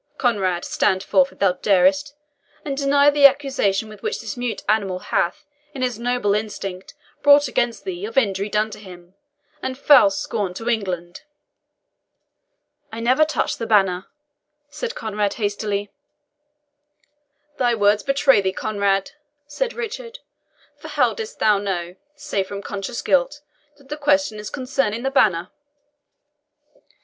[0.17, 2.15] Conrade, stand forth, if thou darest,
[2.65, 7.83] and deny the accusation which this mute animal hath in his noble instinct brought against
[7.83, 9.13] thee, of injury done to him,
[9.61, 11.21] and foul scorn to England!"
[12.91, 14.07] "I never touched the banner,"
[14.71, 15.91] said Conrade hastily.
[17.57, 19.11] "Thy words betray thee, Conrade!"
[19.45, 20.17] said Richard,
[20.79, 23.41] "for how didst thou know, save from conscious guilt,
[23.77, 25.51] that the question is concerning the banner?"